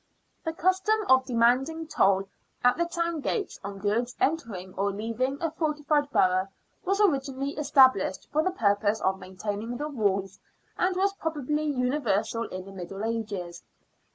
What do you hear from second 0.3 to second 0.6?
The